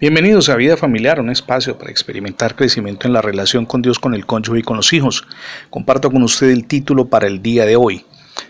Bienvenidos 0.00 0.48
a 0.48 0.56
Vida 0.56 0.76
Familiar, 0.76 1.20
un 1.20 1.30
espacio 1.30 1.78
para 1.78 1.92
experimentar 1.92 2.56
crecimiento 2.56 3.06
en 3.06 3.12
la 3.12 3.22
relación 3.22 3.64
con 3.64 3.80
Dios, 3.80 4.00
con 4.00 4.12
el 4.12 4.26
cónyuge 4.26 4.58
y 4.58 4.62
con 4.62 4.76
los 4.76 4.92
hijos. 4.92 5.24
Comparto 5.70 6.10
con 6.10 6.24
usted 6.24 6.48
el 6.50 6.66
título 6.66 7.06
para 7.06 7.28
el 7.28 7.40
día 7.40 7.64
de 7.64 7.76
hoy, 7.76 8.04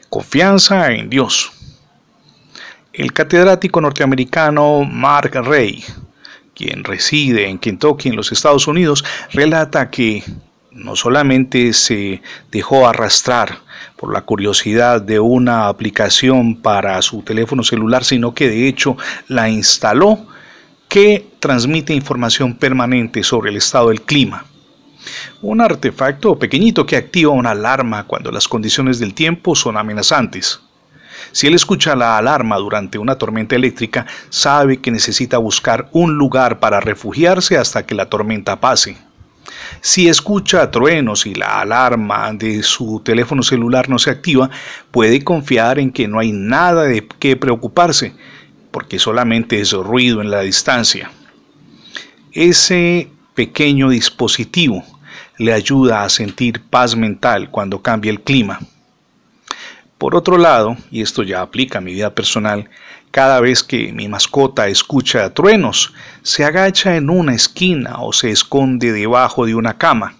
Confianza 0.09 0.91
en 0.91 1.11
Dios. 1.11 1.53
El 2.95 3.13
catedrático 3.13 3.79
norteamericano 3.83 4.85
Mark 4.85 5.35
Ray, 5.35 5.85
quien 6.55 6.83
reside 6.83 7.47
en 7.47 7.59
Kentucky, 7.59 8.09
en 8.09 8.17
los 8.17 8.33
Estados 8.33 8.67
Unidos, 8.67 9.05
relata 9.35 9.91
que 9.91 10.25
no 10.73 10.97
solamente 10.97 11.75
se 11.75 12.23
dejó 12.51 12.89
arrastrar 12.89 13.59
por 13.97 14.15
la 14.15 14.23
curiosidad 14.23 15.03
de 15.03 15.21
una 15.21 15.69
aplicación 15.69 16.57
para 16.57 17.03
su 17.03 17.21
teléfono 17.21 17.63
celular, 17.63 18.03
sino 18.03 18.33
que 18.33 18.49
de 18.49 18.67
hecho 18.67 18.97
la 19.29 19.51
instaló 19.51 20.27
que 20.95 21.27
transmite 21.41 21.93
información 21.93 22.55
permanente 22.55 23.25
sobre 23.25 23.51
el 23.51 23.57
estado 23.57 23.89
del 23.89 24.03
clima. 24.03 24.45
Un 25.43 25.61
artefacto 25.61 26.39
pequeñito 26.39 26.87
que 26.87 26.97
activa 26.97 27.33
una 27.33 27.51
alarma 27.51 28.05
cuando 28.05 28.31
las 28.31 28.47
condiciones 28.47 29.01
del 29.01 29.13
tiempo 29.13 29.57
son 29.57 29.77
amenazantes. 29.77 30.61
Si 31.33 31.49
él 31.49 31.55
escucha 31.55 31.97
la 31.97 32.17
alarma 32.17 32.59
durante 32.59 32.97
una 32.97 33.19
tormenta 33.19 33.57
eléctrica, 33.57 34.07
sabe 34.29 34.77
que 34.77 34.93
necesita 34.93 35.39
buscar 35.39 35.89
un 35.91 36.15
lugar 36.15 36.61
para 36.61 36.79
refugiarse 36.79 37.59
hasta 37.59 37.85
que 37.85 37.97
la 37.97 38.09
tormenta 38.09 38.61
pase. 38.61 38.97
Si 39.81 40.09
escucha 40.09 40.71
truenos 40.71 41.27
y 41.27 41.35
la 41.35 41.61
alarma 41.61 42.33
de 42.35 42.63
su 42.63 43.01
teléfono 43.05 43.43
celular 43.43 43.89
no 43.89 43.99
se 43.99 44.11
activa, 44.11 44.49
puede 44.93 45.25
confiar 45.25 45.81
en 45.81 45.91
que 45.91 46.07
no 46.07 46.21
hay 46.21 46.31
nada 46.31 46.85
de 46.85 47.05
qué 47.19 47.35
preocuparse, 47.37 48.15
porque 48.75 48.99
solamente 48.99 49.61
es 49.61 49.71
ruido 49.71 50.21
en 50.21 50.33
la 50.33 50.41
distancia. 50.41 51.09
Ese 52.33 53.09
pequeño 53.37 53.89
dispositivo 53.89 54.83
le 55.39 55.53
ayuda 55.53 56.03
a 56.03 56.09
sentir 56.09 56.61
paz 56.61 56.97
mental 56.97 57.53
cuando 57.53 57.83
cambia 57.83 58.11
el 58.11 58.23
clima. 58.23 58.59
Por 59.97 60.17
otro 60.17 60.39
lado, 60.39 60.77
y 60.91 61.03
esto 61.03 61.23
ya 61.23 61.41
aplica 61.41 61.79
a 61.79 61.83
mi 61.83 61.93
vida 61.93 62.17
personal, 62.17 62.69
cada 63.13 63.41
vez 63.41 63.63
que 63.63 63.93
mi 63.93 64.09
mascota 64.09 64.67
escucha 64.67 65.33
truenos, 65.33 65.95
se 66.25 66.45
agacha 66.45 66.97
en 66.97 67.11
una 67.11 67.33
esquina 67.33 68.01
o 68.01 68.13
se 68.13 68.33
esconde 68.33 68.91
debajo 68.91 69.47
de 69.47 69.55
una 69.55 69.79
cama. 69.79 70.17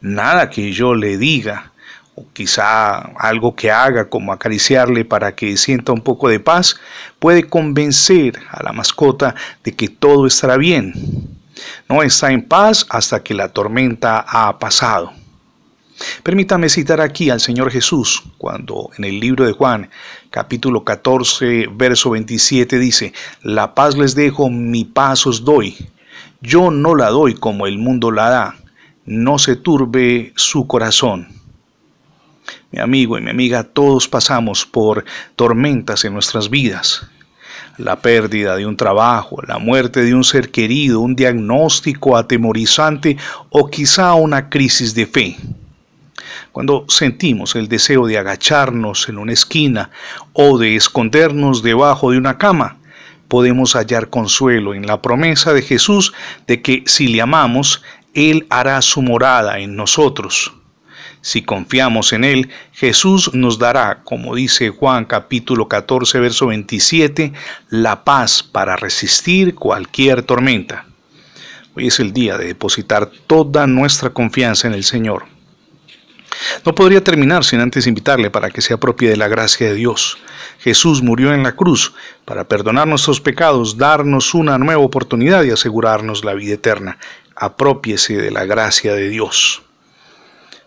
Nada 0.00 0.48
que 0.48 0.72
yo 0.72 0.94
le 0.94 1.18
diga 1.18 1.73
o 2.16 2.26
quizá 2.32 2.98
algo 3.18 3.54
que 3.54 3.70
haga 3.70 4.08
como 4.08 4.32
acariciarle 4.32 5.04
para 5.04 5.34
que 5.34 5.56
sienta 5.56 5.92
un 5.92 6.00
poco 6.00 6.28
de 6.28 6.40
paz, 6.40 6.76
puede 7.18 7.48
convencer 7.48 8.40
a 8.50 8.62
la 8.62 8.72
mascota 8.72 9.34
de 9.64 9.72
que 9.72 9.88
todo 9.88 10.26
estará 10.26 10.56
bien. 10.56 10.92
No 11.88 12.02
está 12.02 12.30
en 12.30 12.46
paz 12.46 12.86
hasta 12.88 13.22
que 13.22 13.34
la 13.34 13.48
tormenta 13.48 14.24
ha 14.26 14.58
pasado. 14.58 15.12
Permítame 16.22 16.68
citar 16.68 17.00
aquí 17.00 17.30
al 17.30 17.40
Señor 17.40 17.70
Jesús 17.70 18.24
cuando 18.36 18.90
en 18.98 19.04
el 19.04 19.20
libro 19.20 19.44
de 19.44 19.52
Juan 19.52 19.90
capítulo 20.30 20.82
14 20.82 21.68
verso 21.72 22.10
27 22.10 22.78
dice, 22.78 23.12
La 23.42 23.74
paz 23.74 23.96
les 23.96 24.14
dejo, 24.14 24.50
mi 24.50 24.84
paz 24.84 25.26
os 25.26 25.44
doy. 25.44 25.76
Yo 26.40 26.70
no 26.70 26.94
la 26.94 27.10
doy 27.10 27.34
como 27.34 27.66
el 27.66 27.78
mundo 27.78 28.10
la 28.10 28.28
da. 28.28 28.56
No 29.06 29.38
se 29.38 29.56
turbe 29.56 30.32
su 30.36 30.66
corazón 30.66 31.43
mi 32.74 32.80
amigo 32.80 33.16
y 33.16 33.20
mi 33.20 33.30
amiga, 33.30 33.62
todos 33.62 34.08
pasamos 34.08 34.66
por 34.66 35.04
tormentas 35.36 36.04
en 36.04 36.12
nuestras 36.12 36.50
vidas. 36.50 37.06
La 37.78 38.00
pérdida 38.00 38.56
de 38.56 38.66
un 38.66 38.76
trabajo, 38.76 39.40
la 39.46 39.58
muerte 39.58 40.02
de 40.02 40.12
un 40.12 40.24
ser 40.24 40.50
querido, 40.50 40.98
un 40.98 41.14
diagnóstico 41.14 42.16
atemorizante 42.16 43.16
o 43.50 43.70
quizá 43.70 44.14
una 44.14 44.50
crisis 44.50 44.92
de 44.92 45.06
fe. 45.06 45.36
Cuando 46.50 46.84
sentimos 46.88 47.54
el 47.54 47.68
deseo 47.68 48.06
de 48.06 48.18
agacharnos 48.18 49.08
en 49.08 49.18
una 49.18 49.32
esquina 49.32 49.90
o 50.32 50.58
de 50.58 50.74
escondernos 50.74 51.62
debajo 51.62 52.10
de 52.10 52.18
una 52.18 52.38
cama, 52.38 52.78
podemos 53.28 53.74
hallar 53.76 54.10
consuelo 54.10 54.74
en 54.74 54.84
la 54.86 55.00
promesa 55.00 55.52
de 55.52 55.62
Jesús 55.62 56.12
de 56.48 56.60
que 56.60 56.82
si 56.86 57.06
le 57.06 57.20
amamos, 57.20 57.82
Él 58.14 58.48
hará 58.50 58.82
su 58.82 59.00
morada 59.00 59.60
en 59.60 59.76
nosotros. 59.76 60.52
Si 61.24 61.40
confiamos 61.40 62.12
en 62.12 62.22
Él, 62.22 62.50
Jesús 62.74 63.30
nos 63.32 63.58
dará, 63.58 64.02
como 64.04 64.34
dice 64.34 64.68
Juan 64.68 65.06
capítulo 65.06 65.68
14, 65.68 66.20
verso 66.20 66.48
27, 66.48 67.32
la 67.70 68.04
paz 68.04 68.42
para 68.42 68.76
resistir 68.76 69.54
cualquier 69.54 70.22
tormenta. 70.22 70.84
Hoy 71.74 71.86
es 71.86 71.98
el 71.98 72.12
día 72.12 72.36
de 72.36 72.48
depositar 72.48 73.10
toda 73.26 73.66
nuestra 73.66 74.10
confianza 74.10 74.68
en 74.68 74.74
el 74.74 74.84
Señor. 74.84 75.24
No 76.62 76.74
podría 76.74 77.02
terminar 77.02 77.42
sin 77.42 77.60
antes 77.60 77.86
invitarle 77.86 78.28
para 78.28 78.50
que 78.50 78.60
se 78.60 78.74
apropie 78.74 79.08
de 79.08 79.16
la 79.16 79.28
gracia 79.28 79.68
de 79.68 79.76
Dios. 79.76 80.18
Jesús 80.58 81.00
murió 81.00 81.32
en 81.32 81.42
la 81.42 81.52
cruz 81.52 81.94
para 82.26 82.46
perdonar 82.46 82.86
nuestros 82.86 83.22
pecados, 83.22 83.78
darnos 83.78 84.34
una 84.34 84.58
nueva 84.58 84.82
oportunidad 84.82 85.42
y 85.44 85.52
asegurarnos 85.52 86.22
la 86.22 86.34
vida 86.34 86.52
eterna. 86.52 86.98
Apropiese 87.34 88.18
de 88.18 88.30
la 88.30 88.44
gracia 88.44 88.92
de 88.92 89.08
Dios 89.08 89.62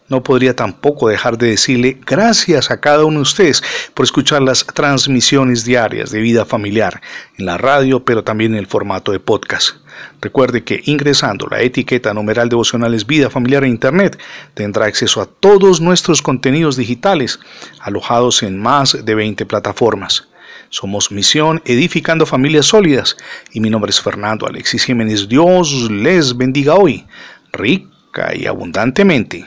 no 0.09 0.23
podría 0.23 0.55
tampoco 0.55 1.09
dejar 1.09 1.37
de 1.37 1.47
decirle 1.47 1.97
gracias 2.05 2.71
a 2.71 2.79
cada 2.79 3.05
uno 3.05 3.17
de 3.17 3.23
ustedes 3.23 3.63
por 3.93 4.05
escuchar 4.05 4.41
las 4.41 4.65
transmisiones 4.65 5.65
diarias 5.65 6.11
de 6.11 6.21
vida 6.21 6.45
familiar 6.45 7.01
en 7.37 7.45
la 7.45 7.57
radio, 7.57 8.03
pero 8.03 8.23
también 8.23 8.53
en 8.53 8.59
el 8.59 8.67
formato 8.67 9.11
de 9.11 9.19
podcast. 9.19 9.75
Recuerde 10.21 10.63
que 10.63 10.81
ingresando 10.85 11.47
la 11.47 11.61
etiqueta 11.61 12.13
numeral 12.13 12.49
devocionales 12.49 13.05
vida 13.05 13.29
familiar 13.29 13.63
en 13.63 13.71
internet 13.71 14.19
tendrá 14.53 14.85
acceso 14.85 15.21
a 15.21 15.25
todos 15.25 15.81
nuestros 15.81 16.21
contenidos 16.21 16.77
digitales 16.77 17.39
alojados 17.79 18.43
en 18.43 18.59
más 18.59 19.05
de 19.05 19.15
20 19.15 19.45
plataformas. 19.45 20.27
Somos 20.69 21.11
Misión 21.11 21.61
Edificando 21.65 22.25
Familias 22.25 22.65
Sólidas 22.65 23.15
y 23.53 23.61
mi 23.61 23.69
nombre 23.69 23.89
es 23.89 24.01
Fernando 24.01 24.45
Alexis 24.45 24.83
Jiménez. 24.83 25.27
Dios 25.27 25.89
les 25.89 26.35
bendiga 26.35 26.75
hoy, 26.75 27.05
rica 27.53 28.35
y 28.35 28.45
abundantemente. 28.47 29.45